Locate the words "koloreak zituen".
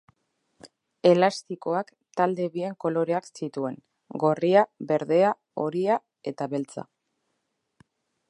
2.85-3.77